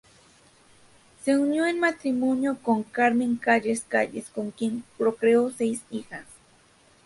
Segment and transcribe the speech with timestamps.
[1.23, 6.25] Se unió en matrimonio con Carmen Calles Calles, con quien procreó seis hijas.